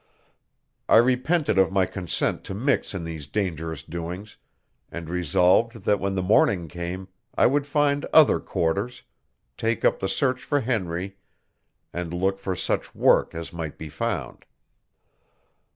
[0.89, 4.37] I repented of my consent to mix in these dangerous doings
[4.91, 9.03] and resolved that when the morning came I would find other quarters,
[9.57, 11.17] take up the search for Henry,
[11.93, 14.45] and look for such work as might be found.